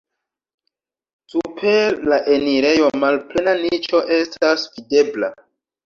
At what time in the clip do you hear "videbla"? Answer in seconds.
4.77-5.37